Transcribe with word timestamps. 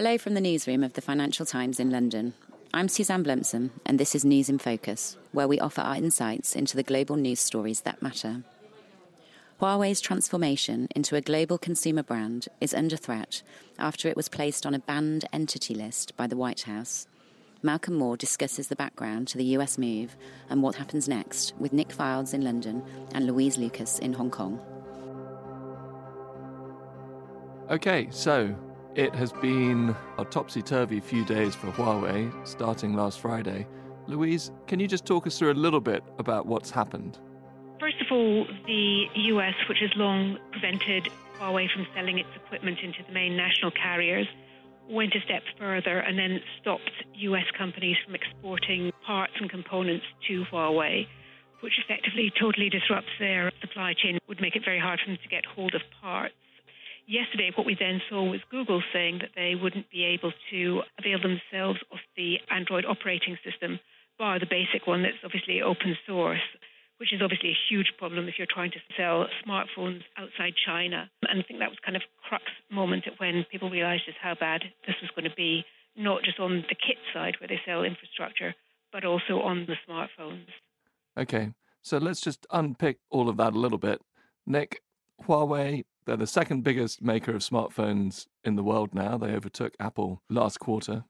Hello 0.00 0.16
from 0.16 0.32
the 0.32 0.40
newsroom 0.40 0.82
of 0.82 0.94
the 0.94 1.02
Financial 1.02 1.44
Times 1.44 1.78
in 1.78 1.90
London. 1.90 2.32
I'm 2.72 2.88
Suzanne 2.88 3.22
Blumsom, 3.22 3.70
and 3.84 4.00
this 4.00 4.14
is 4.14 4.24
News 4.24 4.48
in 4.48 4.56
Focus, 4.56 5.18
where 5.32 5.46
we 5.46 5.60
offer 5.60 5.82
our 5.82 5.94
insights 5.94 6.56
into 6.56 6.74
the 6.74 6.82
global 6.82 7.16
news 7.16 7.38
stories 7.38 7.82
that 7.82 8.00
matter. 8.00 8.42
Huawei's 9.60 10.00
transformation 10.00 10.88
into 10.96 11.16
a 11.16 11.20
global 11.20 11.58
consumer 11.58 12.02
brand 12.02 12.48
is 12.62 12.72
under 12.72 12.96
threat 12.96 13.42
after 13.78 14.08
it 14.08 14.16
was 14.16 14.30
placed 14.30 14.64
on 14.64 14.72
a 14.72 14.78
banned 14.78 15.26
entity 15.34 15.74
list 15.74 16.16
by 16.16 16.26
the 16.26 16.34
White 16.34 16.62
House. 16.62 17.06
Malcolm 17.62 17.96
Moore 17.96 18.16
discusses 18.16 18.68
the 18.68 18.76
background 18.76 19.28
to 19.28 19.36
the 19.36 19.52
US 19.58 19.76
move 19.76 20.16
and 20.48 20.62
what 20.62 20.76
happens 20.76 21.08
next 21.08 21.52
with 21.58 21.74
Nic 21.74 21.90
Fildes 21.90 22.32
in 22.32 22.40
London 22.40 22.82
and 23.12 23.26
Louise 23.26 23.58
Lucas 23.58 23.98
in 23.98 24.14
Hong 24.14 24.30
Kong. 24.30 24.58
Okay, 27.68 28.08
so 28.10 28.56
it 28.96 29.14
has 29.14 29.32
been 29.32 29.94
a 30.18 30.24
topsy 30.24 30.62
turvy 30.62 31.00
few 31.00 31.24
days 31.24 31.54
for 31.54 31.68
Huawei, 31.68 32.30
starting 32.46 32.94
last 32.94 33.20
Friday. 33.20 33.66
Louise, 34.06 34.50
can 34.66 34.80
you 34.80 34.88
just 34.88 35.06
talk 35.06 35.26
us 35.26 35.38
through 35.38 35.52
a 35.52 35.54
little 35.54 35.80
bit 35.80 36.02
about 36.18 36.46
what's 36.46 36.70
happened? 36.70 37.18
First 37.78 38.00
of 38.00 38.08
all, 38.10 38.46
the 38.66 39.06
US, 39.14 39.54
which 39.68 39.78
has 39.80 39.90
long 39.96 40.38
prevented 40.50 41.08
Huawei 41.38 41.70
from 41.70 41.86
selling 41.94 42.18
its 42.18 42.28
equipment 42.34 42.80
into 42.82 43.02
the 43.06 43.12
main 43.12 43.36
national 43.36 43.70
carriers, 43.70 44.26
went 44.88 45.14
a 45.14 45.20
step 45.20 45.42
further 45.56 46.00
and 46.00 46.18
then 46.18 46.40
stopped 46.60 46.90
US 47.14 47.46
companies 47.56 47.96
from 48.04 48.16
exporting 48.16 48.90
parts 49.06 49.34
and 49.40 49.48
components 49.48 50.04
to 50.26 50.44
Huawei, 50.46 51.06
which 51.60 51.78
effectively 51.78 52.32
totally 52.38 52.68
disrupts 52.68 53.10
their 53.20 53.52
supply 53.60 53.94
chain, 53.94 54.18
would 54.28 54.40
make 54.40 54.56
it 54.56 54.64
very 54.64 54.80
hard 54.80 54.98
for 54.98 55.10
them 55.10 55.18
to 55.22 55.28
get 55.28 55.46
hold 55.46 55.74
of 55.74 55.82
parts 56.02 56.34
yesterday, 57.10 57.50
what 57.54 57.66
we 57.66 57.76
then 57.78 58.00
saw 58.08 58.22
was 58.22 58.40
Google 58.50 58.82
saying 58.92 59.18
that 59.20 59.34
they 59.34 59.54
wouldn't 59.60 59.90
be 59.90 60.04
able 60.04 60.32
to 60.50 60.82
avail 60.98 61.18
themselves 61.18 61.80
of 61.90 61.98
the 62.16 62.38
Android 62.48 62.86
operating 62.86 63.36
system, 63.44 63.80
bar 64.18 64.38
the 64.38 64.46
basic 64.46 64.86
one 64.86 65.02
that's 65.02 65.18
obviously 65.24 65.60
open 65.60 65.96
source, 66.06 66.46
which 66.98 67.12
is 67.12 67.20
obviously 67.20 67.50
a 67.50 67.62
huge 67.68 67.92
problem 67.98 68.28
if 68.28 68.34
you're 68.38 68.46
trying 68.48 68.70
to 68.70 68.78
sell 68.96 69.26
smartphones 69.44 70.02
outside 70.16 70.54
China. 70.64 71.10
And 71.28 71.40
I 71.40 71.42
think 71.42 71.58
that 71.58 71.70
was 71.70 71.78
kind 71.84 71.96
of 71.96 72.02
crux 72.28 72.44
moment 72.70 73.04
when 73.18 73.44
people 73.50 73.70
realized 73.70 74.06
just 74.06 74.18
how 74.22 74.34
bad 74.38 74.62
this 74.86 74.96
was 75.02 75.10
going 75.16 75.28
to 75.28 75.36
be, 75.36 75.64
not 75.96 76.22
just 76.22 76.38
on 76.38 76.64
the 76.68 76.76
kit 76.78 76.98
side 77.12 77.34
where 77.40 77.48
they 77.48 77.60
sell 77.66 77.82
infrastructure, 77.82 78.54
but 78.92 79.04
also 79.04 79.40
on 79.42 79.66
the 79.66 79.74
smartphones. 79.88 80.46
Okay, 81.18 81.50
so 81.82 81.98
let's 81.98 82.20
just 82.20 82.46
unpick 82.52 82.98
all 83.10 83.28
of 83.28 83.36
that 83.38 83.54
a 83.54 83.58
little 83.58 83.78
bit. 83.78 84.00
Nic, 84.46 84.80
Huawei 85.26 85.84
they're 86.10 86.16
the 86.16 86.26
second 86.26 86.64
biggest 86.64 87.02
maker 87.02 87.32
of 87.32 87.42
smartphones 87.42 88.26
in 88.42 88.56
the 88.56 88.64
world 88.64 88.94
now. 88.94 89.16
They 89.16 89.32
overtook 89.32 89.74
Apple 89.78 90.22
last 90.28 90.58
quarter. 90.58 91.04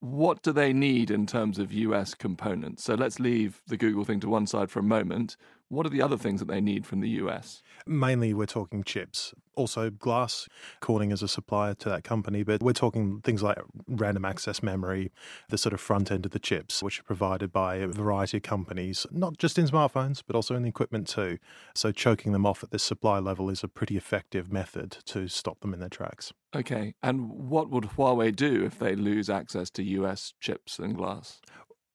What 0.00 0.42
do 0.42 0.52
they 0.52 0.72
need 0.72 1.10
in 1.10 1.26
terms 1.26 1.58
of 1.58 1.72
US 1.72 2.14
components? 2.14 2.84
So 2.84 2.94
let's 2.94 3.20
leave 3.20 3.60
the 3.66 3.76
Google 3.76 4.04
thing 4.04 4.20
to 4.20 4.30
one 4.30 4.46
side 4.46 4.70
for 4.70 4.78
a 4.78 4.82
moment. 4.82 5.36
What 5.70 5.86
are 5.86 5.90
the 5.90 6.02
other 6.02 6.18
things 6.18 6.40
that 6.40 6.48
they 6.48 6.60
need 6.60 6.84
from 6.84 7.00
the 7.00 7.08
US? 7.10 7.62
Mainly, 7.86 8.34
we're 8.34 8.46
talking 8.46 8.82
chips. 8.82 9.32
Also, 9.54 9.88
glass, 9.88 10.48
Corning 10.80 11.12
as 11.12 11.22
a 11.22 11.28
supplier 11.28 11.74
to 11.74 11.88
that 11.88 12.02
company, 12.02 12.42
but 12.42 12.60
we're 12.60 12.72
talking 12.72 13.20
things 13.20 13.40
like 13.40 13.56
random 13.86 14.24
access 14.24 14.64
memory, 14.64 15.12
the 15.48 15.56
sort 15.56 15.72
of 15.72 15.80
front 15.80 16.10
end 16.10 16.26
of 16.26 16.32
the 16.32 16.40
chips, 16.40 16.82
which 16.82 16.98
are 16.98 17.04
provided 17.04 17.52
by 17.52 17.76
a 17.76 17.86
variety 17.86 18.38
of 18.38 18.42
companies, 18.42 19.06
not 19.12 19.38
just 19.38 19.58
in 19.58 19.66
smartphones, 19.68 20.24
but 20.26 20.34
also 20.34 20.56
in 20.56 20.64
the 20.64 20.68
equipment 20.68 21.06
too. 21.06 21.38
So, 21.76 21.92
choking 21.92 22.32
them 22.32 22.46
off 22.46 22.64
at 22.64 22.72
this 22.72 22.82
supply 22.82 23.20
level 23.20 23.48
is 23.48 23.62
a 23.62 23.68
pretty 23.68 23.96
effective 23.96 24.50
method 24.50 24.98
to 25.06 25.28
stop 25.28 25.60
them 25.60 25.72
in 25.72 25.78
their 25.78 25.88
tracks. 25.88 26.32
Okay. 26.52 26.94
And 27.00 27.30
what 27.30 27.70
would 27.70 27.84
Huawei 27.84 28.34
do 28.34 28.64
if 28.64 28.76
they 28.76 28.96
lose 28.96 29.30
access 29.30 29.70
to 29.70 29.84
US 29.84 30.34
chips 30.40 30.80
and 30.80 30.96
glass? 30.96 31.40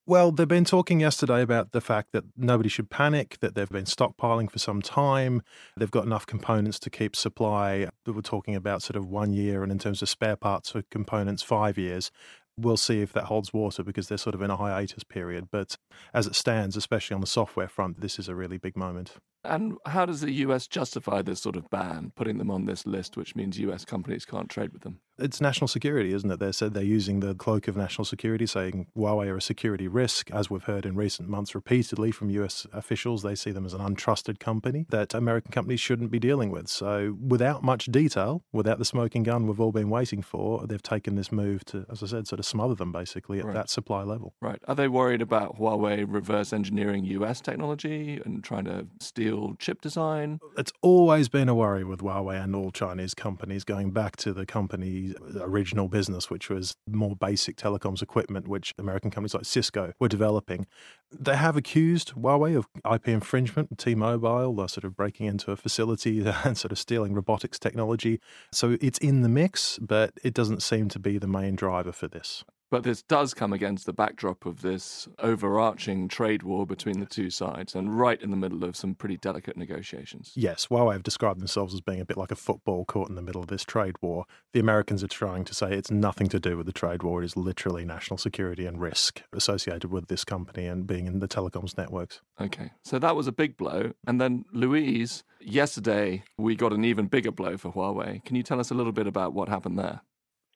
Well, 0.08 0.30
they've 0.30 0.46
been 0.46 0.64
talking 0.64 1.00
yesterday 1.00 1.42
about 1.42 1.72
the 1.72 1.80
fact 1.80 2.12
that 2.12 2.22
nobody 2.36 2.68
should 2.68 2.90
panic, 2.90 3.38
that 3.40 3.56
they've 3.56 3.68
been 3.68 3.86
stockpiling 3.86 4.48
for 4.48 4.60
some 4.60 4.80
time. 4.80 5.42
They've 5.76 5.90
got 5.90 6.04
enough 6.04 6.26
components 6.26 6.78
to 6.80 6.90
keep 6.90 7.16
supply. 7.16 7.88
We're 8.06 8.20
talking 8.20 8.54
about 8.54 8.82
sort 8.82 8.94
of 8.94 9.08
one 9.08 9.32
year, 9.32 9.64
and 9.64 9.72
in 9.72 9.80
terms 9.80 10.02
of 10.02 10.08
spare 10.08 10.36
parts 10.36 10.70
for 10.70 10.82
components, 10.92 11.42
five 11.42 11.76
years. 11.76 12.12
We'll 12.56 12.76
see 12.76 13.02
if 13.02 13.12
that 13.14 13.24
holds 13.24 13.52
water 13.52 13.82
because 13.82 14.06
they're 14.06 14.16
sort 14.16 14.36
of 14.36 14.42
in 14.42 14.50
a 14.50 14.56
hiatus 14.56 15.02
period. 15.02 15.48
But 15.50 15.76
as 16.14 16.28
it 16.28 16.36
stands, 16.36 16.76
especially 16.76 17.16
on 17.16 17.20
the 17.20 17.26
software 17.26 17.68
front, 17.68 18.00
this 18.00 18.20
is 18.20 18.28
a 18.28 18.34
really 18.36 18.58
big 18.58 18.76
moment. 18.76 19.14
And 19.42 19.76
how 19.86 20.06
does 20.06 20.20
the 20.20 20.32
US 20.32 20.68
justify 20.68 21.20
this 21.20 21.42
sort 21.42 21.56
of 21.56 21.68
ban, 21.68 22.12
putting 22.14 22.38
them 22.38 22.50
on 22.50 22.66
this 22.66 22.86
list, 22.86 23.16
which 23.16 23.34
means 23.34 23.58
US 23.58 23.84
companies 23.84 24.24
can't 24.24 24.48
trade 24.48 24.72
with 24.72 24.82
them? 24.82 25.00
It's 25.18 25.40
national 25.40 25.68
security, 25.68 26.12
isn't 26.12 26.30
it? 26.30 26.40
They 26.40 26.52
said 26.52 26.74
they're 26.74 26.82
using 26.82 27.20
the 27.20 27.34
cloak 27.34 27.68
of 27.68 27.76
national 27.76 28.04
security, 28.04 28.46
saying 28.46 28.86
Huawei 28.96 29.28
are 29.28 29.36
a 29.36 29.42
security 29.42 29.88
risk. 29.88 30.30
As 30.30 30.50
we've 30.50 30.64
heard 30.64 30.84
in 30.84 30.94
recent 30.94 31.28
months 31.28 31.54
repeatedly 31.54 32.10
from 32.10 32.28
US 32.30 32.66
officials, 32.72 33.22
they 33.22 33.34
see 33.34 33.50
them 33.50 33.64
as 33.64 33.72
an 33.72 33.80
untrusted 33.80 34.38
company 34.38 34.86
that 34.90 35.14
American 35.14 35.52
companies 35.52 35.80
shouldn't 35.80 36.10
be 36.10 36.18
dealing 36.18 36.50
with. 36.50 36.68
So, 36.68 37.16
without 37.20 37.62
much 37.62 37.86
detail, 37.86 38.42
without 38.52 38.78
the 38.78 38.84
smoking 38.84 39.22
gun 39.22 39.46
we've 39.46 39.60
all 39.60 39.72
been 39.72 39.90
waiting 39.90 40.22
for, 40.22 40.66
they've 40.66 40.82
taken 40.82 41.14
this 41.14 41.32
move 41.32 41.64
to, 41.66 41.86
as 41.90 42.02
I 42.02 42.06
said, 42.06 42.26
sort 42.26 42.40
of 42.40 42.46
smother 42.46 42.74
them 42.74 42.92
basically 42.92 43.38
at 43.38 43.46
right. 43.46 43.54
that 43.54 43.70
supply 43.70 44.02
level. 44.02 44.34
Right. 44.40 44.60
Are 44.68 44.74
they 44.74 44.88
worried 44.88 45.22
about 45.22 45.58
Huawei 45.58 46.04
reverse 46.06 46.52
engineering 46.52 47.04
US 47.04 47.40
technology 47.40 48.20
and 48.24 48.44
trying 48.44 48.64
to 48.64 48.86
steal 49.00 49.56
chip 49.58 49.80
design? 49.80 50.40
It's 50.58 50.72
always 50.82 51.28
been 51.28 51.48
a 51.48 51.54
worry 51.54 51.84
with 51.84 52.00
Huawei 52.00 52.42
and 52.42 52.54
all 52.54 52.70
Chinese 52.70 53.14
companies 53.14 53.64
going 53.64 53.92
back 53.92 54.16
to 54.16 54.32
the 54.32 54.44
company 54.44 55.05
original 55.40 55.88
business, 55.88 56.30
which 56.30 56.48
was 56.48 56.74
more 56.88 57.14
basic 57.14 57.56
telecoms 57.56 58.02
equipment, 58.02 58.48
which 58.48 58.74
American 58.78 59.10
companies 59.10 59.34
like 59.34 59.44
Cisco 59.44 59.92
were 60.00 60.08
developing. 60.08 60.66
They 61.12 61.36
have 61.36 61.56
accused 61.56 62.14
Huawei 62.14 62.56
of 62.56 62.66
IP 62.90 63.08
infringement, 63.08 63.78
T 63.78 63.94
Mobile, 63.94 64.56
sort 64.68 64.84
of 64.84 64.96
breaking 64.96 65.26
into 65.26 65.50
a 65.52 65.56
facility 65.56 66.26
and 66.44 66.56
sort 66.56 66.72
of 66.72 66.78
stealing 66.78 67.14
robotics 67.14 67.58
technology. 67.58 68.20
So 68.52 68.76
it's 68.80 68.98
in 68.98 69.22
the 69.22 69.28
mix, 69.28 69.78
but 69.78 70.12
it 70.22 70.34
doesn't 70.34 70.62
seem 70.62 70.88
to 70.90 70.98
be 70.98 71.18
the 71.18 71.26
main 71.26 71.56
driver 71.56 71.92
for 71.92 72.08
this. 72.08 72.44
But 72.70 72.82
this 72.82 73.02
does 73.02 73.32
come 73.32 73.52
against 73.52 73.86
the 73.86 73.92
backdrop 73.92 74.44
of 74.44 74.62
this 74.62 75.06
overarching 75.20 76.08
trade 76.08 76.42
war 76.42 76.66
between 76.66 76.98
the 76.98 77.06
two 77.06 77.30
sides 77.30 77.74
and 77.74 77.96
right 77.96 78.20
in 78.20 78.30
the 78.30 78.36
middle 78.36 78.64
of 78.64 78.76
some 78.76 78.94
pretty 78.94 79.16
delicate 79.16 79.56
negotiations. 79.56 80.32
Yes, 80.34 80.66
Huawei 80.66 80.94
have 80.94 81.02
described 81.04 81.40
themselves 81.40 81.74
as 81.74 81.80
being 81.80 82.00
a 82.00 82.04
bit 82.04 82.16
like 82.16 82.32
a 82.32 82.36
football 82.36 82.84
caught 82.84 83.08
in 83.08 83.14
the 83.14 83.22
middle 83.22 83.40
of 83.40 83.46
this 83.46 83.64
trade 83.64 83.94
war. 84.02 84.24
The 84.52 84.60
Americans 84.60 85.04
are 85.04 85.08
trying 85.08 85.44
to 85.44 85.54
say 85.54 85.72
it's 85.72 85.90
nothing 85.90 86.28
to 86.28 86.40
do 86.40 86.56
with 86.56 86.66
the 86.66 86.72
trade 86.72 87.04
war. 87.04 87.22
It 87.22 87.26
is 87.26 87.36
literally 87.36 87.84
national 87.84 88.18
security 88.18 88.66
and 88.66 88.80
risk 88.80 89.22
associated 89.32 89.92
with 89.92 90.08
this 90.08 90.24
company 90.24 90.66
and 90.66 90.86
being 90.86 91.06
in 91.06 91.20
the 91.20 91.28
telecoms 91.28 91.78
networks. 91.78 92.20
Okay, 92.40 92.72
so 92.82 92.98
that 92.98 93.14
was 93.14 93.28
a 93.28 93.32
big 93.32 93.56
blow. 93.56 93.92
And 94.06 94.20
then, 94.20 94.44
Louise, 94.52 95.22
yesterday 95.40 96.24
we 96.36 96.56
got 96.56 96.72
an 96.72 96.84
even 96.84 97.06
bigger 97.06 97.30
blow 97.30 97.56
for 97.56 97.72
Huawei. 97.72 98.24
Can 98.24 98.34
you 98.34 98.42
tell 98.42 98.58
us 98.58 98.70
a 98.70 98.74
little 98.74 98.92
bit 98.92 99.06
about 99.06 99.34
what 99.34 99.48
happened 99.48 99.78
there? 99.78 100.00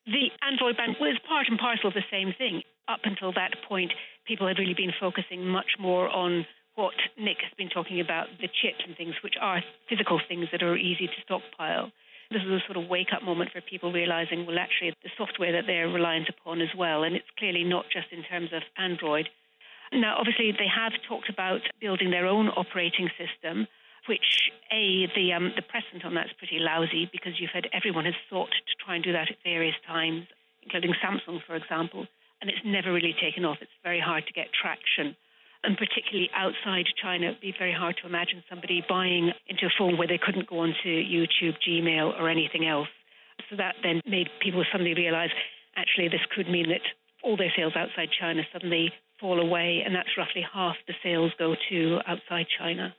The 0.05 0.31
Android 0.41 0.77
ban 0.77 0.95
was 0.99 1.19
part 1.27 1.47
and 1.47 1.59
parcel 1.59 1.89
of 1.89 1.93
the 1.93 2.05
same 2.09 2.33
thing. 2.37 2.63
Up 2.87 3.01
until 3.03 3.31
that 3.33 3.53
point, 3.67 3.93
people 4.25 4.47
had 4.47 4.57
really 4.57 4.73
been 4.73 4.93
focusing 4.99 5.45
much 5.45 5.77
more 5.79 6.09
on 6.09 6.45
what 6.75 6.95
Nic 7.17 7.37
has 7.43 7.53
been 7.57 7.69
talking 7.69 7.99
about 7.99 8.27
the 8.39 8.47
chips 8.47 8.81
and 8.87 8.97
things, 8.97 9.15
which 9.23 9.35
are 9.39 9.61
physical 9.89 10.19
things 10.27 10.47
that 10.51 10.63
are 10.63 10.75
easy 10.75 11.05
to 11.07 11.21
stockpile. 11.23 11.91
This 12.31 12.41
is 12.41 12.49
a 12.49 12.63
sort 12.65 12.77
of 12.77 12.89
wake 12.89 13.13
up 13.13 13.23
moment 13.23 13.51
for 13.51 13.61
people 13.61 13.91
realizing, 13.91 14.45
well, 14.45 14.57
actually, 14.57 14.95
the 15.03 15.11
software 15.17 15.51
that 15.51 15.67
they're 15.67 15.89
reliant 15.89 16.29
upon 16.29 16.61
as 16.61 16.73
well. 16.75 17.03
And 17.03 17.15
it's 17.15 17.29
clearly 17.37 17.63
not 17.63 17.85
just 17.91 18.07
in 18.11 18.23
terms 18.23 18.49
of 18.53 18.63
Android. 18.77 19.29
Now, 19.91 20.15
obviously, 20.17 20.51
they 20.51 20.71
have 20.73 20.93
talked 21.07 21.29
about 21.29 21.61
building 21.81 22.09
their 22.09 22.25
own 22.25 22.47
operating 22.47 23.09
system 23.19 23.67
which 24.07 24.49
a 24.71 25.07
the 25.15 25.33
um, 25.33 25.53
the 25.55 25.61
precedent 25.61 26.05
on 26.05 26.15
that's 26.15 26.33
pretty 26.37 26.59
lousy 26.59 27.09
because 27.11 27.39
you've 27.39 27.53
had 27.53 27.67
everyone 27.73 28.05
has 28.05 28.15
sought 28.29 28.49
to 28.49 28.73
try 28.83 28.95
and 28.95 29.03
do 29.03 29.11
that 29.11 29.29
at 29.29 29.37
various 29.43 29.75
times, 29.85 30.25
including 30.63 30.93
Samsung, 31.03 31.39
for 31.45 31.55
example, 31.55 32.07
and 32.41 32.49
it's 32.49 32.65
never 32.65 32.91
really 32.91 33.15
taken 33.21 33.45
off. 33.45 33.57
It's 33.61 33.71
very 33.83 33.99
hard 33.99 34.25
to 34.27 34.33
get 34.33 34.47
traction. 34.53 35.15
And 35.63 35.77
particularly 35.77 36.29
outside 36.33 36.85
China, 37.01 37.27
it'd 37.27 37.41
be 37.41 37.53
very 37.57 37.73
hard 37.73 37.95
to 38.01 38.07
imagine 38.07 38.43
somebody 38.49 38.83
buying 38.89 39.31
into 39.47 39.67
a 39.67 39.73
phone 39.77 39.95
where 39.95 40.07
they 40.07 40.17
couldn't 40.17 40.49
go 40.49 40.59
onto 40.59 40.89
YouTube, 40.89 41.53
Gmail, 41.61 42.19
or 42.19 42.29
anything 42.29 42.65
else. 42.65 42.87
So 43.49 43.57
that 43.57 43.75
then 43.83 44.01
made 44.05 44.27
people 44.41 44.63
suddenly 44.71 44.95
realize 44.95 45.29
actually 45.75 46.07
this 46.07 46.25
could 46.35 46.49
mean 46.49 46.69
that 46.69 46.81
all 47.23 47.37
their 47.37 47.53
sales 47.55 47.73
outside 47.75 48.09
China 48.19 48.41
suddenly 48.51 48.91
fall 49.19 49.39
away, 49.39 49.83
and 49.85 49.93
that's 49.93 50.17
roughly 50.17 50.43
half 50.51 50.75
the 50.87 50.93
sales 51.03 51.31
go 51.37 51.55
to 51.69 51.99
outside 52.07 52.47
China. 52.57 52.95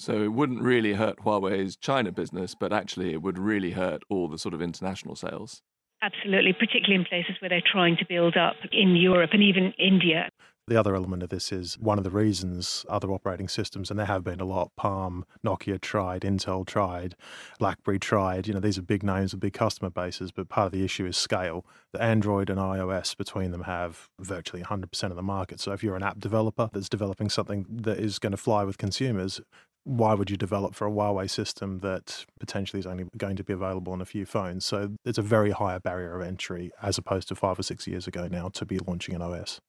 So 0.00 0.22
it 0.22 0.32
wouldn't 0.32 0.62
really 0.62 0.94
hurt 0.94 1.18
Huawei's 1.18 1.76
China 1.76 2.10
business, 2.10 2.54
but 2.54 2.72
actually 2.72 3.12
it 3.12 3.20
would 3.20 3.38
really 3.38 3.72
hurt 3.72 4.02
all 4.08 4.28
the 4.28 4.38
sort 4.38 4.54
of 4.54 4.62
international 4.62 5.14
sales. 5.14 5.60
Absolutely, 6.00 6.54
particularly 6.54 6.94
in 6.94 7.04
places 7.04 7.36
where 7.40 7.50
they're 7.50 7.60
trying 7.60 7.98
to 7.98 8.06
build 8.08 8.34
up 8.34 8.56
in 8.72 8.96
Europe 8.96 9.30
and 9.34 9.42
even 9.42 9.74
India. 9.78 10.30
The 10.66 10.78
other 10.78 10.94
element 10.94 11.22
of 11.22 11.28
this 11.28 11.52
is 11.52 11.76
one 11.78 11.98
of 11.98 12.04
the 12.04 12.10
reasons 12.10 12.86
other 12.88 13.10
operating 13.10 13.48
systems, 13.48 13.90
and 13.90 13.98
there 13.98 14.06
have 14.06 14.24
been 14.24 14.40
a 14.40 14.44
lot, 14.44 14.70
Palm, 14.76 15.26
Nokia 15.44 15.78
tried, 15.80 16.22
Intel 16.22 16.64
tried, 16.64 17.14
BlackBerry 17.58 17.98
tried, 17.98 18.46
you 18.46 18.54
know, 18.54 18.60
these 18.60 18.78
are 18.78 18.82
big 18.82 19.02
names 19.02 19.34
with 19.34 19.40
big 19.40 19.52
customer 19.52 19.90
bases, 19.90 20.30
but 20.32 20.48
part 20.48 20.66
of 20.66 20.72
the 20.72 20.84
issue 20.84 21.04
is 21.04 21.16
scale. 21.16 21.66
The 21.92 22.00
Android 22.00 22.48
and 22.48 22.58
iOS 22.58 23.16
between 23.16 23.50
them 23.50 23.64
have 23.64 24.08
virtually 24.18 24.62
100% 24.62 25.02
of 25.10 25.16
the 25.16 25.22
market. 25.22 25.60
So 25.60 25.72
if 25.72 25.82
you're 25.82 25.96
an 25.96 26.04
app 26.04 26.20
developer 26.20 26.70
that's 26.72 26.88
developing 26.88 27.28
something 27.28 27.66
that 27.68 27.98
is 27.98 28.18
going 28.18 28.30
to 28.30 28.36
fly 28.36 28.62
with 28.62 28.78
consumers, 28.78 29.40
why 29.84 30.14
would 30.14 30.30
you 30.30 30.36
develop 30.36 30.74
for 30.74 30.86
a 30.86 30.90
Huawei 30.90 31.28
system 31.28 31.78
that 31.80 32.26
potentially 32.38 32.80
is 32.80 32.86
only 32.86 33.06
going 33.16 33.36
to 33.36 33.44
be 33.44 33.52
available 33.52 33.92
on 33.92 34.00
a 34.00 34.04
few 34.04 34.26
phones? 34.26 34.64
So 34.64 34.96
it's 35.04 35.18
a 35.18 35.22
very 35.22 35.50
high 35.50 35.78
barrier 35.78 36.20
of 36.20 36.26
entry 36.26 36.70
as 36.82 36.98
opposed 36.98 37.28
to 37.28 37.34
five 37.34 37.58
or 37.58 37.62
six 37.62 37.86
years 37.86 38.06
ago 38.06 38.28
now 38.28 38.48
to 38.50 38.64
be 38.64 38.78
launching 38.78 39.14
an 39.14 39.22
OS. 39.22 39.60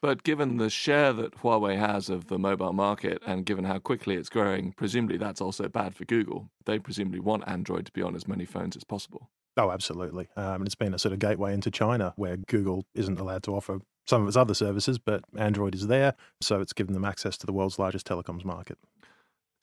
But 0.00 0.22
given 0.22 0.58
the 0.58 0.70
share 0.70 1.12
that 1.14 1.38
Huawei 1.38 1.76
has 1.76 2.08
of 2.08 2.28
the 2.28 2.38
mobile 2.38 2.72
market 2.72 3.20
and 3.26 3.44
given 3.44 3.64
how 3.64 3.78
quickly 3.78 4.14
it's 4.14 4.28
growing, 4.28 4.72
presumably 4.72 5.16
that's 5.16 5.40
also 5.40 5.68
bad 5.68 5.96
for 5.96 6.04
Google. 6.04 6.50
They 6.66 6.78
presumably 6.78 7.20
want 7.20 7.48
Android 7.48 7.86
to 7.86 7.92
be 7.92 8.02
on 8.02 8.14
as 8.14 8.28
many 8.28 8.44
phones 8.44 8.76
as 8.76 8.84
possible. 8.84 9.28
Oh, 9.56 9.72
absolutely. 9.72 10.28
Um, 10.36 10.62
it's 10.62 10.76
been 10.76 10.94
a 10.94 11.00
sort 11.00 11.12
of 11.12 11.18
gateway 11.18 11.52
into 11.52 11.70
China 11.70 12.12
where 12.14 12.36
Google 12.36 12.84
isn't 12.94 13.18
allowed 13.18 13.42
to 13.44 13.56
offer 13.56 13.80
some 14.06 14.22
of 14.22 14.28
its 14.28 14.36
other 14.36 14.54
services, 14.54 14.98
but 14.98 15.24
Android 15.36 15.74
is 15.74 15.88
there. 15.88 16.14
So 16.40 16.60
it's 16.60 16.72
given 16.72 16.94
them 16.94 17.04
access 17.04 17.36
to 17.38 17.46
the 17.46 17.52
world's 17.52 17.78
largest 17.78 18.06
telecoms 18.06 18.44
market. 18.44 18.78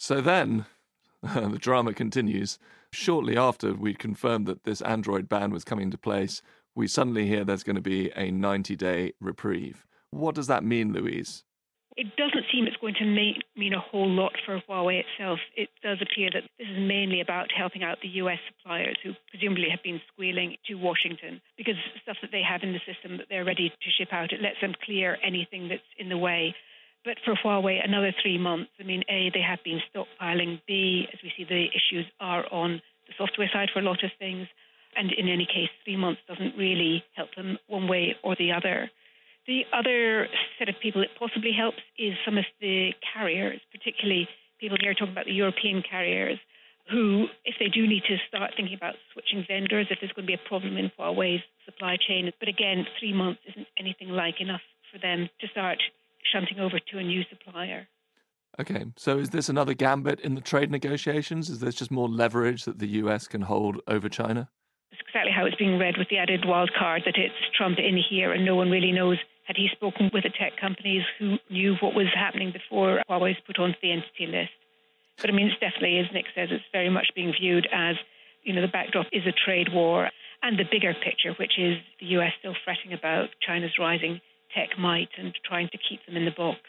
So 0.06 0.22
then 0.22 0.68
the 1.24 1.58
drama 1.60 1.92
continues. 1.92 2.60
Shortly 2.92 3.36
after 3.36 3.74
we'd 3.74 3.98
confirmed 3.98 4.46
that 4.46 4.64
this 4.64 4.82
Android 4.82 5.28
ban 5.28 5.50
was 5.50 5.64
coming 5.64 5.86
into 5.86 5.98
place, 5.98 6.44
we 6.76 6.86
suddenly 6.86 7.26
hear 7.26 7.44
there's 7.44 7.64
going 7.64 7.76
to 7.76 7.82
be 7.82 8.12
a 8.16 8.30
90 8.30 8.76
day 8.76 9.14
reprieve. 9.20 9.88
What 10.12 10.36
does 10.36 10.46
that 10.46 10.64
mean, 10.64 10.94
Louise? 10.94 11.44
It 11.98 12.16
doesn't 12.18 12.46
seem 12.52 12.68
it's 12.68 12.78
going 12.78 12.94
to 13.00 13.06
make, 13.06 13.38
mean 13.58 13.74
a 13.74 13.80
whole 13.80 14.08
lot 14.08 14.34
for 14.46 14.62
Huawei 14.70 15.02
itself. 15.02 15.40
It 15.58 15.70
does 15.82 15.98
appear 16.04 16.30
that 16.34 16.44
this 16.60 16.68
is 16.68 16.78
mainly 16.78 17.20
about 17.20 17.52
helping 17.52 17.82
out 17.82 17.98
the 18.04 18.22
US 18.22 18.38
suppliers 18.48 18.98
who 19.02 19.14
presumably 19.32 19.70
have 19.72 19.82
been 19.82 20.02
squealing 20.14 20.58
to 20.68 20.76
Washington 20.76 21.42
because 21.58 21.82
stuff 22.04 22.18
that 22.22 22.30
they 22.32 22.44
have 22.48 22.62
in 22.62 22.74
the 22.74 22.86
system 22.86 23.18
that 23.18 23.26
they're 23.28 23.44
ready 23.44 23.70
to 23.70 23.90
ship 23.90 24.14
out, 24.14 24.32
it 24.32 24.42
lets 24.44 24.62
them 24.62 24.76
clear 24.86 25.18
anything 25.26 25.68
that's 25.68 25.90
in 25.98 26.10
the 26.10 26.18
way. 26.18 26.54
But 27.06 27.18
for 27.24 27.36
Huawei, 27.36 27.86
another 27.86 28.14
three 28.22 28.40
months. 28.40 28.72
I 28.80 28.84
mean, 28.84 29.04
A, 29.08 29.30
they 29.32 29.42
have 29.42 29.64
been 29.64 29.80
stockpiling. 29.94 30.60
B, 30.68 31.08
as 31.14 31.20
we 31.24 31.32
see, 31.38 31.44
the 31.44 31.68
issues 31.70 32.06
are 32.20 32.52
on 32.52 32.82
the 33.08 33.14
software 33.16 33.50
side 33.54 33.70
for 33.72 33.80
a 33.80 33.84
lot 33.84 34.04
of 34.04 34.10
things. 34.18 34.48
And 34.98 35.12
in 35.12 35.30
any 35.30 35.46
case, 35.46 35.70
three 35.84 35.98
months 35.98 36.22
doesn't 36.28 36.58
really 36.58 37.04
help 37.16 37.30
them 37.36 37.60
one 37.68 37.88
way 37.88 38.16
or 38.24 38.36
the 38.36 38.52
other. 38.52 38.90
The 39.46 39.62
other 39.72 40.28
set 40.58 40.68
of 40.68 40.76
people 40.82 41.04
it 41.04 41.12
possibly 41.20 41.52
helps 41.52 41.78
is 42.00 42.14
some 42.26 42.40
of 42.40 42.46
the 42.60 42.94
carriers, 43.14 43.62
particularly 43.72 44.28
people 44.60 44.78
here 44.82 44.96
talking 44.96 45.12
about 45.12 45.26
the 45.26 45.34
European 45.34 45.84
carriers, 45.88 46.40
who, 46.90 47.28
if 47.44 47.56
they 47.60 47.68
do 47.68 47.86
need 47.86 48.04
to 48.08 48.18
start 48.28 48.54
thinking 48.58 48.76
about 48.76 48.96
switching 49.14 49.46
vendors, 49.48 49.88
if 49.92 50.00
there's 50.02 50.14
going 50.14 50.26
to 50.26 50.32
be 50.32 50.34
a 50.34 50.50
problem 50.50 50.78
in 50.78 50.92
Huawei's 50.98 51.44
supply 51.66 51.98
chain. 51.98 52.32
But 52.40 52.50
again, 52.50 52.88
three 53.00 53.14
months 53.14 53.42
isn't 53.50 53.68
anything 53.78 54.10
like 54.10 54.42
enough 54.42 54.62
for 54.92 54.98
them 54.98 55.30
to 55.42 55.48
start 55.50 55.78
shunting 56.32 56.60
over 56.60 56.80
to 56.80 56.98
a 56.98 57.04
new 57.04 57.24
supplier. 57.30 57.88
Okay, 58.60 58.86
so 58.96 59.18
is 59.18 59.32
this 59.32 59.50
another 59.50 59.74
gambit 59.74 60.22
in 60.22 60.36
the 60.36 60.42
trade 60.42 60.72
negotiations? 60.72 61.50
Is 61.50 61.60
this 61.60 61.76
just 61.76 61.92
more 61.92 62.08
leverage 62.08 62.64
that 62.64 62.80
the 62.80 62.88
US 63.04 63.28
can 63.28 63.42
hold 63.42 63.82
over 63.88 64.08
China? 64.08 64.50
It's 64.92 65.02
exactly 65.06 65.32
how 65.32 65.46
it's 65.46 65.58
being 65.58 65.78
read 65.78 65.98
with 65.98 66.08
the 66.10 66.18
added 66.18 66.46
wild 66.46 66.72
card 66.78 67.04
that 67.06 67.18
it's 67.18 67.36
Trump 67.58 67.80
in 67.80 67.98
here 67.98 68.32
and 68.32 68.46
no 68.46 68.56
one 68.56 68.72
really 68.72 68.94
knows. 68.94 69.18
Had 69.46 69.58
he 69.58 69.68
spoken 69.74 70.10
with 70.14 70.24
the 70.24 70.30
tech 70.30 70.54
companies 70.60 71.04
who 71.20 71.38
knew 71.50 71.76
what 71.82 71.94
was 71.94 72.08
happening 72.16 72.52
before 72.52 73.04
Huawei's 73.10 73.38
put 73.46 73.60
onto 73.60 73.78
the 73.82 73.92
entity 73.92 74.28
list? 74.28 74.56
But 75.20 75.30
I 75.30 75.34
mean, 75.34 75.48
it's 75.48 75.60
definitely, 75.60 76.00
as 76.00 76.08
Nic 76.14 76.26
says, 76.34 76.50
it's 76.52 76.64
very 76.72 76.90
much 76.90 77.08
being 77.14 77.34
viewed 77.40 77.68
as, 77.72 77.96
you 78.44 78.54
know, 78.54 78.62
the 78.62 78.68
backdrop 78.68 79.08
is 79.12 79.24
a 79.28 79.34
trade 79.46 79.68
war 79.74 80.10
and 80.42 80.58
the 80.58 80.66
bigger 80.70 80.94
picture, 80.94 81.34
which 81.40 81.60
is 81.60 81.78
the 82.00 82.08
US 82.18 82.32
still 82.40 82.56
fretting 82.64 82.94
about 82.94 83.30
China's 83.46 83.78
rising 83.78 84.22
tech 84.56 84.78
might 84.80 85.10
and 85.18 85.34
trying 85.46 85.70
to 85.70 85.78
keep 85.78 86.06
them 86.06 86.18
in 86.18 86.26
the 86.26 86.32
box. 86.32 86.60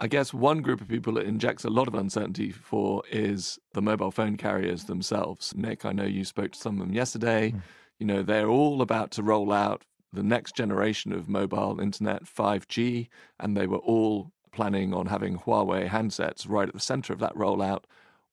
I 0.00 0.06
guess 0.06 0.32
one 0.32 0.62
group 0.62 0.80
of 0.80 0.88
people 0.88 1.18
it 1.18 1.26
injects 1.26 1.64
a 1.64 1.70
lot 1.70 1.88
of 1.88 1.94
uncertainty 1.94 2.52
for 2.52 3.02
is 3.10 3.58
the 3.72 3.82
mobile 3.82 4.12
phone 4.12 4.36
carriers 4.36 4.84
themselves. 4.84 5.52
Nic, 5.56 5.84
I 5.84 5.92
know 5.92 6.04
you 6.04 6.24
spoke 6.24 6.52
to 6.52 6.58
some 6.58 6.80
of 6.80 6.86
them 6.86 6.94
yesterday. 6.94 7.50
Mm. 7.50 7.62
You 7.98 8.06
know, 8.06 8.22
they're 8.22 8.48
all 8.48 8.80
about 8.80 9.10
to 9.12 9.24
roll 9.24 9.52
out 9.52 9.84
the 10.12 10.22
next 10.22 10.54
generation 10.54 11.12
of 11.12 11.28
mobile 11.28 11.80
internet, 11.80 12.24
5G, 12.24 13.08
and 13.40 13.56
they 13.56 13.66
were 13.66 13.78
all 13.78 14.30
planning 14.52 14.94
on 14.94 15.06
having 15.06 15.38
Huawei 15.38 15.88
handsets 15.88 16.48
right 16.48 16.68
at 16.68 16.74
the 16.74 16.80
center 16.80 17.12
of 17.12 17.18
that 17.18 17.34
rollout. 17.34 17.84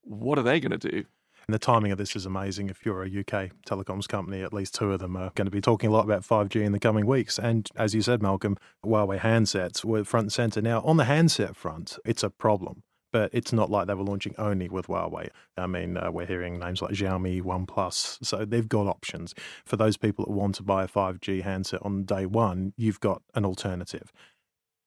What 0.02 0.38
are 0.38 0.42
they 0.42 0.60
going 0.60 0.78
to 0.78 0.90
do? 0.90 1.04
And 1.48 1.54
the 1.54 1.60
timing 1.60 1.92
of 1.92 1.98
this 1.98 2.16
is 2.16 2.26
amazing. 2.26 2.70
If 2.70 2.84
you're 2.84 3.04
a 3.04 3.06
UK 3.06 3.52
telecoms 3.64 4.08
company, 4.08 4.42
at 4.42 4.52
least 4.52 4.74
two 4.74 4.92
of 4.92 4.98
them 4.98 5.16
are 5.16 5.30
going 5.36 5.44
to 5.46 5.50
be 5.52 5.60
talking 5.60 5.88
a 5.88 5.92
lot 5.92 6.04
about 6.04 6.22
5G 6.22 6.60
in 6.60 6.72
the 6.72 6.80
coming 6.80 7.06
weeks. 7.06 7.38
And 7.38 7.68
as 7.76 7.94
you 7.94 8.02
said, 8.02 8.20
Malcolm, 8.20 8.56
Huawei 8.84 9.20
handsets 9.20 9.84
were 9.84 10.02
front 10.02 10.24
and 10.24 10.32
center. 10.32 10.60
Now, 10.60 10.80
on 10.80 10.96
the 10.96 11.04
handset 11.04 11.54
front, 11.54 11.98
it's 12.04 12.24
a 12.24 12.30
problem 12.30 12.82
but 13.12 13.30
it's 13.32 13.52
not 13.52 13.70
like 13.70 13.86
they 13.86 13.94
were 13.94 14.02
launching 14.02 14.34
only 14.36 14.68
with 14.68 14.88
Huawei. 14.88 15.30
I 15.56 15.66
mean, 15.66 15.96
uh, 15.96 16.10
we're 16.10 16.26
hearing 16.26 16.58
names 16.58 16.82
like 16.82 16.92
Xiaomi, 16.92 17.40
OnePlus, 17.40 18.22
so 18.22 18.44
they've 18.44 18.68
got 18.68 18.86
options. 18.86 19.34
For 19.64 19.76
those 19.76 19.96
people 19.96 20.26
that 20.26 20.32
want 20.32 20.56
to 20.56 20.62
buy 20.62 20.84
a 20.84 20.88
5G 20.88 21.42
handset 21.42 21.80
on 21.82 22.04
day 22.04 22.26
one, 22.26 22.74
you've 22.76 23.00
got 23.00 23.22
an 23.34 23.46
alternative. 23.46 24.12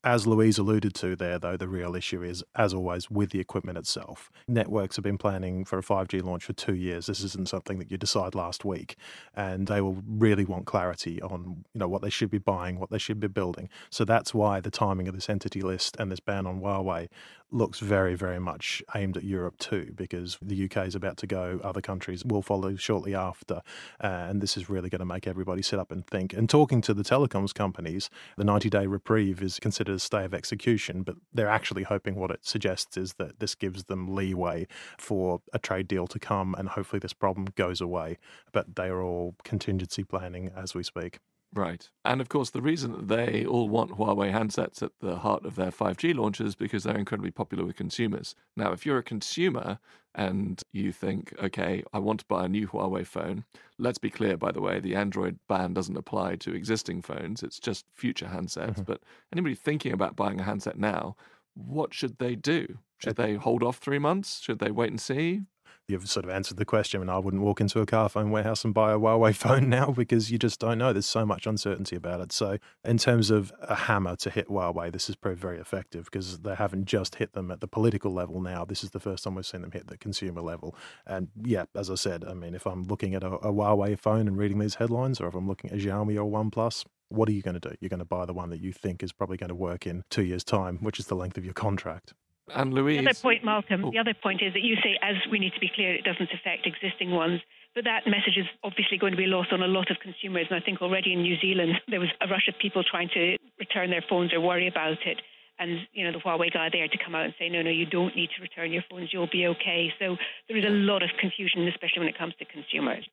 As 0.01 0.25
Louise 0.25 0.57
alluded 0.57 0.93
to 0.95 1.17
there, 1.17 1.37
though, 1.37 1.57
the 1.57 1.67
real 1.67 1.93
issue 1.93 2.23
is, 2.23 2.41
as 2.55 2.73
always, 2.73 3.11
with 3.11 3.31
the 3.31 3.41
equipment 3.41 3.77
itself. 3.77 4.31
Networks 4.47 4.95
have 4.95 5.03
been 5.03 5.17
planning 5.17 5.65
for 5.65 5.77
a 5.77 5.83
5G 5.83 6.23
launch 6.23 6.45
for 6.45 6.53
two 6.53 6.73
years. 6.73 7.07
This 7.07 7.21
isn't 7.21 7.49
something 7.49 7.79
that 7.79 7.91
you 7.91 7.97
decide 7.97 8.33
last 8.33 8.63
week, 8.63 8.95
and 9.35 9.67
they 9.67 9.81
will 9.81 10.01
really 10.07 10.45
want 10.45 10.65
clarity 10.65 11.21
on, 11.21 11.65
you 11.73 11.79
know, 11.79 11.89
what 11.89 12.01
they 12.01 12.09
should 12.09 12.29
be 12.29 12.37
buying, 12.37 12.79
what 12.79 12.91
they 12.91 12.97
should 12.97 13.19
be 13.19 13.27
building. 13.27 13.67
So 13.89 14.05
that's 14.05 14.33
why 14.33 14.61
the 14.61 14.71
timing 14.71 15.09
of 15.09 15.15
this 15.15 15.29
entity 15.29 15.61
list 15.61 15.97
and 15.99 16.09
this 16.09 16.21
ban 16.21 16.47
on 16.47 16.61
Huawei 16.61 17.09
looks 17.51 17.79
very, 17.79 18.15
very 18.15 18.39
much 18.39 18.83
aimed 18.95 19.17
at 19.17 19.23
Europe 19.23 19.57
too, 19.57 19.93
because 19.95 20.37
the 20.41 20.65
UK 20.65 20.87
is 20.87 20.95
about 20.95 21.17
to 21.17 21.27
go. 21.27 21.59
Other 21.63 21.81
countries 21.81 22.23
will 22.23 22.41
follow 22.41 22.75
shortly 22.75 23.15
after. 23.15 23.61
Uh, 24.01 24.07
and 24.29 24.41
this 24.41 24.57
is 24.57 24.69
really 24.69 24.89
going 24.89 24.99
to 24.99 25.05
make 25.05 25.27
everybody 25.27 25.61
sit 25.61 25.79
up 25.79 25.91
and 25.91 26.05
think. 26.05 26.33
And 26.33 26.49
talking 26.49 26.81
to 26.81 26.93
the 26.93 27.03
telecoms 27.03 27.53
companies, 27.53 28.09
the 28.37 28.43
90 28.43 28.69
day 28.69 28.85
reprieve 28.85 29.41
is 29.41 29.59
considered 29.59 29.95
a 29.95 29.99
stay 29.99 30.25
of 30.25 30.33
execution, 30.33 31.03
but 31.03 31.15
they're 31.33 31.47
actually 31.47 31.83
hoping 31.83 32.15
what 32.15 32.31
it 32.31 32.45
suggests 32.45 32.97
is 32.97 33.13
that 33.13 33.39
this 33.39 33.55
gives 33.55 33.85
them 33.85 34.13
leeway 34.13 34.67
for 34.97 35.41
a 35.53 35.59
trade 35.59 35.87
deal 35.87 36.07
to 36.07 36.19
come 36.19 36.55
and 36.57 36.69
hopefully 36.69 36.99
this 36.99 37.13
problem 37.13 37.47
goes 37.55 37.81
away. 37.81 38.17
But 38.51 38.75
they 38.75 38.87
are 38.87 39.01
all 39.01 39.35
contingency 39.43 40.03
planning 40.03 40.51
as 40.55 40.73
we 40.73 40.83
speak. 40.83 41.19
Right. 41.53 41.89
And 42.05 42.21
of 42.21 42.29
course, 42.29 42.51
the 42.51 42.61
reason 42.61 42.91
that 42.91 43.07
they 43.07 43.43
all 43.43 43.69
want 43.69 43.91
Huawei 43.91 44.31
handsets 44.31 44.83
at 44.83 44.91
the 44.99 45.17
heart 45.17 45.45
of 45.45 45.55
their 45.55 45.71
5G 45.71 46.15
launches 46.15 46.49
is 46.49 46.55
because 46.55 46.83
they're 46.83 46.97
incredibly 46.97 47.31
popular 47.31 47.65
with 47.65 47.75
consumers. 47.75 48.35
Now, 48.55 48.71
if 48.71 48.85
you're 48.85 48.99
a 48.99 49.03
consumer 49.03 49.79
and 50.13 50.61
you 50.71 50.91
think, 50.91 51.33
okay, 51.41 51.83
I 51.91 51.99
want 51.99 52.19
to 52.19 52.25
buy 52.27 52.45
a 52.45 52.49
new 52.49 52.67
Huawei 52.67 53.05
phone, 53.05 53.45
let's 53.79 53.97
be 53.97 54.11
clear, 54.11 54.37
by 54.37 54.51
the 54.51 54.61
way, 54.61 54.79
the 54.79 54.95
Android 54.95 55.39
ban 55.47 55.73
doesn't 55.73 55.97
apply 55.97 56.35
to 56.37 56.53
existing 56.53 57.01
phones, 57.01 57.41
it's 57.41 57.59
just 57.59 57.85
future 57.93 58.27
handsets. 58.27 58.73
Mm-hmm. 58.73 58.83
But 58.83 59.01
anybody 59.33 59.55
thinking 59.55 59.91
about 59.91 60.15
buying 60.15 60.39
a 60.39 60.43
handset 60.43 60.77
now, 60.77 61.15
what 61.55 61.93
should 61.93 62.19
they 62.19 62.35
do? 62.35 62.77
Should 62.99 63.15
they 63.15 63.35
hold 63.35 63.63
off 63.63 63.77
three 63.77 63.99
months? 63.99 64.41
Should 64.41 64.59
they 64.59 64.71
wait 64.71 64.91
and 64.91 65.01
see? 65.01 65.41
You've 65.89 66.09
sort 66.09 66.25
of 66.25 66.29
answered 66.29 66.57
the 66.57 66.65
question. 66.65 67.01
And 67.01 67.09
I 67.09 67.17
wouldn't 67.17 67.43
walk 67.43 67.59
into 67.59 67.79
a 67.81 67.85
Carphone 67.85 68.29
warehouse 68.29 68.63
and 68.63 68.73
buy 68.73 68.91
a 68.91 68.97
Huawei 68.97 69.35
phone 69.35 69.69
now 69.69 69.91
because 69.91 70.31
you 70.31 70.37
just 70.37 70.59
don't 70.59 70.77
know. 70.77 70.93
There's 70.93 71.05
so 71.05 71.25
much 71.25 71.47
uncertainty 71.47 71.95
about 71.95 72.21
it. 72.21 72.31
So, 72.31 72.57
in 72.83 72.97
terms 72.97 73.29
of 73.29 73.51
a 73.61 73.75
hammer 73.75 74.15
to 74.17 74.29
hit 74.29 74.47
Huawei, 74.47 74.91
this 74.91 75.07
has 75.07 75.15
proved 75.15 75.39
very 75.39 75.59
effective 75.59 76.05
because 76.05 76.39
they 76.39 76.55
haven't 76.55 76.85
just 76.85 77.15
hit 77.15 77.33
them 77.33 77.51
at 77.51 77.61
the 77.61 77.67
political 77.67 78.11
level 78.11 78.41
now. 78.41 78.65
This 78.65 78.83
is 78.83 78.91
the 78.91 78.99
first 78.99 79.23
time 79.23 79.35
we've 79.35 79.45
seen 79.45 79.61
them 79.61 79.71
hit 79.71 79.87
the 79.87 79.97
consumer 79.97 80.41
level. 80.41 80.75
And 81.05 81.29
yeah, 81.43 81.65
as 81.75 81.89
I 81.89 81.95
said, 81.95 82.25
I 82.25 82.33
mean, 82.33 82.55
if 82.55 82.65
I'm 82.65 82.83
looking 82.83 83.15
at 83.15 83.23
a, 83.23 83.33
a 83.33 83.51
Huawei 83.51 83.97
phone 83.97 84.27
and 84.27 84.37
reading 84.37 84.59
these 84.59 84.75
headlines, 84.75 85.19
or 85.19 85.27
if 85.27 85.35
I'm 85.35 85.47
looking 85.47 85.71
at 85.71 85.79
Xiaomi 85.79 86.15
or 86.15 86.29
OnePlus, 86.29 86.85
what 87.09 87.27
are 87.27 87.31
you 87.31 87.41
going 87.41 87.59
to 87.59 87.69
do? 87.69 87.75
You're 87.79 87.89
going 87.89 87.99
to 87.99 88.05
buy 88.05 88.25
the 88.25 88.33
one 88.33 88.49
that 88.51 88.61
you 88.61 88.71
think 88.71 89.01
is 89.01 89.11
probably 89.11 89.37
going 89.37 89.49
to 89.49 89.55
work 89.55 89.87
in 89.87 90.03
two 90.09 90.23
years' 90.23 90.43
time, 90.43 90.77
which 90.81 90.99
is 90.99 91.07
the 91.07 91.15
length 91.15 91.37
of 91.37 91.43
your 91.43 91.55
contract. 91.55 92.13
And 92.55 92.73
Louise. 92.73 93.01
The 93.01 93.09
other 93.09 93.19
point, 93.19 93.43
Malcolm, 93.43 93.85
oh. 93.85 93.91
the 93.91 93.99
other 93.99 94.13
point 94.13 94.41
is 94.41 94.53
that 94.53 94.61
you 94.61 94.75
say, 94.83 94.97
as 95.01 95.15
we 95.31 95.39
need 95.39 95.53
to 95.53 95.59
be 95.59 95.71
clear, 95.73 95.93
it 95.93 96.03
doesn't 96.03 96.29
affect 96.33 96.65
existing 96.65 97.11
ones. 97.11 97.41
But 97.75 97.83
that 97.85 98.07
message 98.07 98.37
is 98.37 98.45
obviously 98.63 98.97
going 98.97 99.11
to 99.11 99.17
be 99.17 99.27
lost 99.27 99.53
on 99.53 99.61
a 99.61 99.67
lot 99.67 99.91
of 99.91 99.97
consumers. 100.01 100.47
And 100.49 100.59
I 100.59 100.63
think 100.63 100.81
already 100.81 101.13
in 101.13 101.21
New 101.21 101.39
Zealand, 101.39 101.73
there 101.87 101.99
was 101.99 102.09
a 102.19 102.27
rush 102.27 102.47
of 102.47 102.55
people 102.59 102.83
trying 102.83 103.09
to 103.13 103.37
return 103.59 103.91
their 103.91 104.03
phones 104.09 104.33
or 104.33 104.41
worry 104.41 104.67
about 104.67 105.05
it. 105.05 105.21
And, 105.59 105.87
you 105.93 106.05
know, 106.05 106.13
the 106.13 106.19
Huawei 106.19 106.51
guy 106.51 106.69
there 106.71 106.87
to 106.87 106.97
come 107.03 107.15
out 107.15 107.25
and 107.25 107.33
say, 107.37 107.49
no, 107.49 107.61
no, 107.61 107.69
you 107.69 107.85
don't 107.85 108.15
need 108.15 108.29
to 108.35 108.41
return 108.41 108.71
your 108.71 108.83
phones, 108.89 109.09
you'll 109.11 109.29
be 109.31 109.45
okay. 109.47 109.93
So 109.99 110.15
there 110.47 110.57
is 110.57 110.63
a 110.63 110.69
lot 110.69 111.03
of 111.03 111.09
confusion, 111.19 111.67
especially 111.67 111.99
when 111.99 112.07
it 112.07 112.17
comes 112.17 112.33
to 112.39 112.45
consumers. 112.45 113.05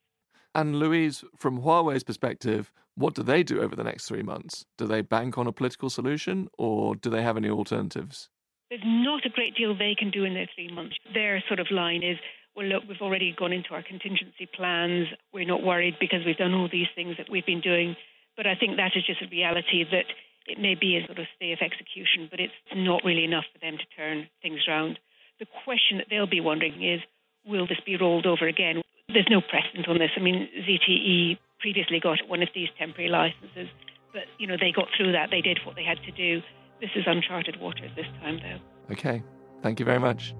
And 0.54 0.76
Louise, 0.76 1.22
from 1.36 1.60
Huawei's 1.60 2.04
perspective, 2.04 2.72
what 2.94 3.14
do 3.14 3.22
they 3.22 3.42
do 3.42 3.60
over 3.60 3.76
the 3.76 3.84
next 3.84 4.06
three 4.06 4.22
months? 4.22 4.64
Do 4.78 4.86
they 4.86 5.02
bank 5.02 5.36
on 5.36 5.46
a 5.46 5.52
political 5.52 5.90
solution 5.90 6.48
or 6.56 6.94
do 6.94 7.10
they 7.10 7.22
have 7.22 7.36
any 7.36 7.50
alternatives? 7.50 8.30
There's 8.70 8.82
not 8.84 9.24
a 9.24 9.30
great 9.30 9.54
deal 9.54 9.76
they 9.76 9.94
can 9.96 10.10
do 10.10 10.24
in 10.24 10.34
their 10.34 10.48
three 10.54 10.72
months. 10.72 10.96
Their 11.14 11.42
sort 11.46 11.60
of 11.60 11.70
line 11.70 12.02
is, 12.02 12.18
well, 12.56 12.66
look, 12.66 12.82
we've 12.88 13.00
already 13.00 13.34
gone 13.36 13.52
into 13.52 13.70
our 13.70 13.82
contingency 13.82 14.46
plans. 14.46 15.06
We're 15.32 15.46
not 15.46 15.62
worried 15.62 15.96
because 16.00 16.24
we've 16.26 16.36
done 16.36 16.54
all 16.54 16.68
these 16.70 16.90
things 16.94 17.16
that 17.18 17.30
we've 17.30 17.46
been 17.46 17.60
doing. 17.60 17.94
But 18.36 18.46
I 18.46 18.54
think 18.54 18.76
that 18.76 18.92
is 18.96 19.06
just 19.06 19.22
a 19.22 19.28
reality 19.30 19.84
that 19.90 20.06
it 20.46 20.58
may 20.58 20.74
be 20.74 20.96
a 20.96 21.06
sort 21.06 21.18
of 21.18 21.26
stay 21.36 21.52
of 21.52 21.58
execution, 21.60 22.28
but 22.30 22.40
it's 22.40 22.54
not 22.74 23.04
really 23.04 23.24
enough 23.24 23.44
for 23.52 23.58
them 23.58 23.78
to 23.78 23.86
turn 23.96 24.28
things 24.42 24.60
around. 24.68 24.98
The 25.38 25.46
question 25.64 25.98
that 25.98 26.06
they'll 26.10 26.26
be 26.26 26.40
wondering 26.40 26.82
is, 26.82 27.00
will 27.46 27.66
this 27.66 27.80
be 27.84 27.96
rolled 27.96 28.26
over 28.26 28.46
again? 28.46 28.82
There's 29.08 29.30
no 29.30 29.40
precedent 29.40 29.86
on 29.88 29.98
this. 29.98 30.10
I 30.16 30.20
mean, 30.20 30.48
ZTE 30.66 31.38
previously 31.60 32.00
got 32.00 32.18
one 32.26 32.42
of 32.42 32.48
these 32.54 32.68
temporary 32.78 33.10
licenses, 33.10 33.68
but 34.12 34.24
you 34.38 34.46
know 34.46 34.56
they 34.58 34.72
got 34.72 34.88
through 34.96 35.12
that. 35.12 35.30
They 35.30 35.40
did 35.40 35.60
what 35.64 35.76
they 35.76 35.84
had 35.84 35.98
to 36.04 36.12
do. 36.12 36.42
This 36.80 36.90
is 36.94 37.04
uncharted 37.06 37.60
waters 37.60 37.90
this 37.96 38.06
time, 38.20 38.38
though. 38.42 38.92
Okay, 38.92 39.22
thank 39.62 39.80
you 39.80 39.86
very 39.86 39.98
much. 39.98 40.34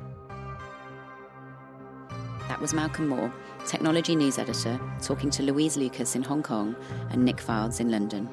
That 2.49 2.61
was 2.61 2.75
Malcolm 2.75 3.09
Moore, 3.09 3.33
technology 3.67 4.15
news 4.15 4.39
editor, 4.39 4.79
talking 5.03 5.31
to 5.31 5.43
Louise 5.43 5.77
Lucas 5.77 6.15
in 6.15 6.23
Hong 6.23 6.43
Kong 6.43 6.77
and 7.11 7.25
Nic 7.25 7.39
Fildes 7.39 7.81
in 7.81 7.91
London. 7.91 8.29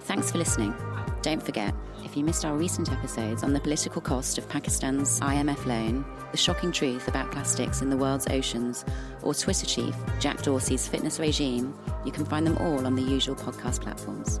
Thanks 0.00 0.30
for 0.30 0.38
listening. 0.38 0.74
Don't 1.22 1.42
forget, 1.42 1.74
if 2.04 2.14
you 2.16 2.22
missed 2.22 2.44
our 2.44 2.54
recent 2.54 2.92
episodes 2.92 3.42
on 3.42 3.54
the 3.54 3.60
political 3.60 4.02
cost 4.02 4.36
of 4.36 4.48
Pakistan's 4.48 5.18
IMF 5.20 5.64
loan, 5.64 6.04
the 6.30 6.36
shocking 6.36 6.70
truth 6.70 7.08
about 7.08 7.32
plastics 7.32 7.80
in 7.80 7.88
the 7.88 7.96
world's 7.96 8.28
oceans, 8.28 8.84
or 9.22 9.34
Twitter 9.34 9.66
chief 9.66 9.96
Jack 10.20 10.42
Dorsey's 10.42 10.86
fitness 10.86 11.18
regime, 11.18 11.74
you 12.04 12.12
can 12.12 12.26
find 12.26 12.46
them 12.46 12.58
all 12.58 12.86
on 12.86 12.94
the 12.94 13.02
usual 13.02 13.34
podcast 13.34 13.80
platforms. 13.80 14.40